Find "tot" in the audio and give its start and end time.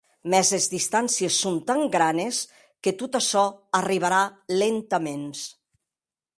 3.03-3.21